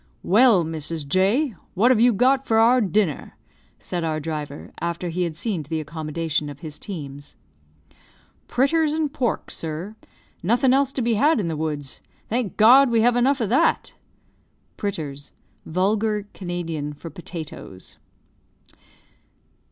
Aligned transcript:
"Well, 0.23 0.65
Mrs. 0.65 1.07
J, 1.07 1.53
what 1.75 1.91
have 1.91 1.99
you 1.99 2.11
got 2.11 2.43
for 2.47 2.57
our 2.57 2.81
dinner?" 2.81 3.37
said 3.77 4.03
our 4.03 4.19
driver, 4.19 4.71
after 4.79 5.09
he 5.09 5.21
had 5.25 5.37
seen 5.37 5.61
to 5.61 5.69
the 5.69 5.79
accommodation 5.79 6.49
of 6.49 6.61
his 6.61 6.79
teams. 6.79 7.35
"Pritters 8.47 8.93
and 8.95 9.13
pork, 9.13 9.51
sir. 9.51 9.95
Nothing 10.41 10.73
else 10.73 10.91
to 10.93 11.03
be 11.03 11.13
had 11.13 11.39
in 11.39 11.49
the 11.49 11.55
woods. 11.55 11.99
Thank 12.29 12.57
God, 12.57 12.89
we 12.89 13.01
have 13.01 13.15
enough 13.15 13.39
of 13.41 13.49
that!" 13.49 13.93
Vulgar 15.67 16.27
Canadian 16.33 16.93
for 16.93 17.11
potatoes. 17.11 17.99